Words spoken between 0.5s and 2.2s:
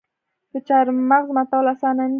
د چهارمغز ماتول اسانه نه دي.